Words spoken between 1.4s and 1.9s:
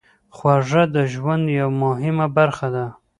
یوه